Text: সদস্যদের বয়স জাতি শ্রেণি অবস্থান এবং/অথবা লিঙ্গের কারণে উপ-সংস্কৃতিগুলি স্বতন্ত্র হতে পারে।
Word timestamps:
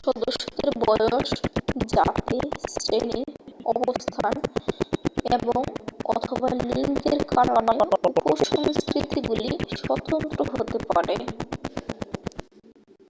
সদস্যদের 0.00 0.68
বয়স 0.82 1.28
জাতি 1.92 2.38
শ্রেণি 2.74 3.20
অবস্থান 3.66 4.34
এবং/অথবা 5.30 6.48
লিঙ্গের 6.66 7.20
কারণে 7.32 7.72
উপ-সংস্কৃতিগুলি 8.22 9.50
স্বতন্ত্র 9.78 10.38
হতে 10.52 10.78
পারে। 10.88 11.16